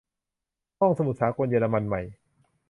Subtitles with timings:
[0.79, 2.01] ห้องสมุดสากลเยอรมันใหม่